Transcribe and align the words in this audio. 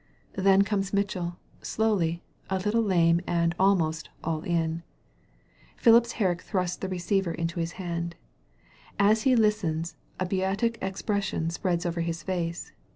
Then 0.33 0.63
comes 0.63 0.93
Mitchell, 0.93 1.37
slowly, 1.61 2.23
a 2.49 2.57
little 2.57 2.81
lame, 2.81 3.21
and 3.27 3.53
almost 3.59 4.09
'*all 4.23 4.41
in." 4.41 4.81
Phipps 5.77 6.13
Herrick 6.13 6.41
thrusts 6.41 6.77
the 6.77 6.89
re 6.89 6.97
ceiver 6.97 7.31
into 7.35 7.59
his 7.59 7.73
hand. 7.73 8.15
As 8.97 9.21
he 9.29 9.35
listens 9.35 9.95
a 10.19 10.25
beatific 10.25 10.79
ex 10.81 11.03
pression 11.03 11.51
spreads 11.51 11.85
over 11.85 12.01
his 12.01 12.23
face. 12.23 12.71